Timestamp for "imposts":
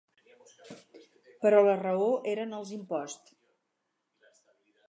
2.79-3.39